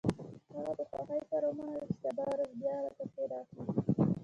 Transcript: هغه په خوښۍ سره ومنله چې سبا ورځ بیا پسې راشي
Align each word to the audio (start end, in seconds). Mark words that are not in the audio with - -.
هغه 0.53 0.69
په 0.77 0.83
خوښۍ 0.89 1.19
سره 1.29 1.45
ومنله 1.49 1.79
چې 1.87 1.95
سبا 2.03 2.25
ورځ 2.31 2.51
بیا 2.61 2.75
پسې 2.97 3.21
راشي 3.31 3.59